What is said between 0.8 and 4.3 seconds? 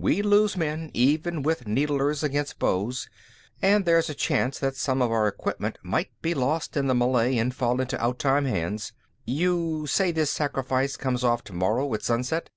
even with needlers against bows, and there's a